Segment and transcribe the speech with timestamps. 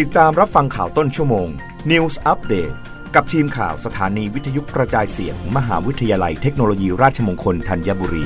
[0.00, 1.48] ติดตามรับฟังข่าวต้นชั่วโมง
[1.90, 2.74] News Update
[3.14, 8.24] กับทีมข่าวสถานีวิทยุกระจายเสียงมมหาวิทยาลัยเทคโนโลยีราชมงคลธัญบุรี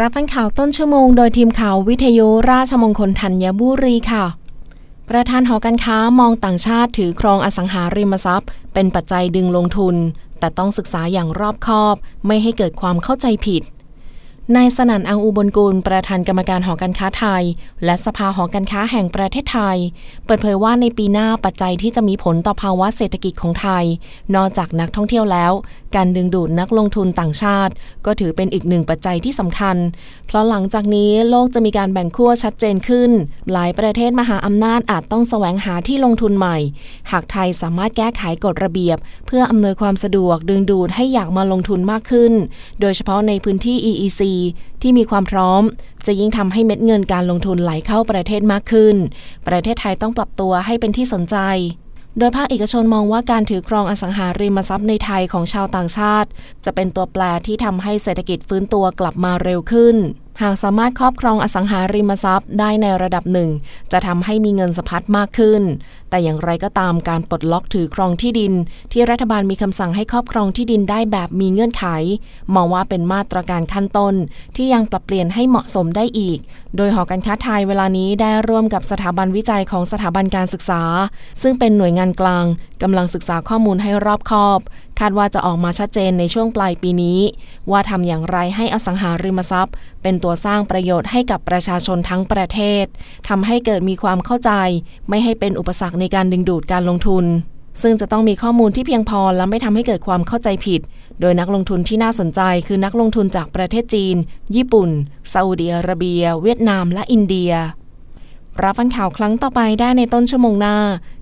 [0.00, 4.24] รับฟังข่าวต้นชั่วโมงโดยทีมข่าววิทยุราชมงคลธัญบุรีค่ะ
[5.08, 9.96] ประธานหอการค้ามองต่างชาติถือครองอสังหาริมทรัพย์ เป็นปัจจัยดึงลงทุน
[10.38, 11.96] แต่ต้องศึกษาอย่างรอบคอบ
[12.26, 13.64] ไม่ให้เกิดความเข้าใจผิด
[14.56, 17.44] นายสนั่นอังอุบลกุล ประธานกรรมการหอการค้าไทย
[17.84, 19.76] และสภาหอการค้าแห่งประเทศไทย
[20.24, 23.84] เปิดเผยว่าในปีหน้าปัจจัยที่จะมีผลต่อภาวะเศรษฐกิจของไทย
[24.34, 25.52] นอกจากนักท่องเที่ยวแล้ว
[25.96, 27.72] การดึงดูดนักลงทุนต่างชาติ
[28.06, 29.76] ก็ถือเป็นอีกหนึ่งปัจจัยที่สำคัญ
[30.26, 33.10] เพราะหลังจากนี้โลกจะมีการแบ่งขั้วชัดเจนขึ้น
[33.52, 36.58] หลายประเทศมหาอำนาจอาจต้องแสวงหาที่ลงทุนใหม่
[37.10, 42.32] หากไทยสามารถแก้ไขกฎระเบียบ เพื่ออำนวยความสะดวกดึงดูดให้อยากมาลงทุนมากขึ้น
[42.80, 44.22] โดยเฉพาะในพื้นที่ EEC
[44.82, 45.62] ที่มีความพร้อม
[46.06, 48.96] จะยิ่งทำให้เม็ดเงินการลงทุนไหลเข้าประเทศมากขึ้น
[49.48, 51.36] ประเทศไทยต้องปรับตัวให้เป็นที่สนใจ
[52.18, 56.28] โดยภาคเอกชนมองว่าการถือครองอสังหาริมทรัพย์ในไทยของชาวต่างชาติ
[56.64, 59.96] จะเป็นตัวแปรที่ทำให้เศรษฐกิจฟื้นตัวกลับมาเร็วขึ้น
[60.42, 63.50] หากสามารถครอบครองอสังหาริมทรัพย์ได้ในระดับหนึ่ง
[63.92, 65.62] จะทำให้มีเงินสะพัดมากขึ้น
[66.10, 68.52] แต่อย่างไรก็ตามการปลดล็อกถือครองที่ดิน
[68.92, 71.84] ที่รัฐบาลมีคำสั่งให้ครอบครองที่ดินได้แบบมีเงื่อนไข
[72.54, 74.14] มองว่าเป็นมาตรการขั้นต้น
[74.56, 76.38] ที่ยังปรับเปลี่ยนให้เหมาะสมได้อีก
[76.76, 80.82] โดยหอการค้าไทยเวลานี้ได้ร่วมกับสถาบันวิจัยของสถาบันการศึกษา
[81.42, 82.44] ซึ่งเป็นหน่วยงานกลาง
[82.82, 84.60] กำลังศึกษาข้อมูลให้รอบคอบ
[84.98, 87.20] คาดว่าจะออกมาชัดเจนในช่วงปลายปีนี้
[87.70, 92.84] ว่าทำอย่างไรให้อสังหาริมทรัพย์ เป็นตัวสร้างประโยชน์ให้กับประชาชนทั้งประเทศ
[93.28, 94.52] ทำให้เกิดมีความเข้าใจ
[95.08, 97.24] ไม่ให้เป็นอุปสรรคในการดึงดูดการลงทุน
[97.82, 100.80] ซึ่งจะต้องมีข้อมูลที่เพียงพอและไม่ทำให้เกิดความเข้าใจผิด
[101.20, 104.16] โดยนักลงทุนที่น่าสนใจคือนักลงทุนจากประเทศจีน
[104.56, 104.90] ญี่ปุ่น
[105.32, 107.52] ซาอุดิอาระเบีย เวียดนาม และอินเดีย
[108.62, 110.76] รับฟังข่าวครั้งต่อไปได้ในต้นชั่วโมงหน้า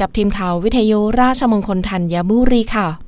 [0.00, 3.07] กับทีมข่าววิทยุราชมงคลธัญบุรีค่ะ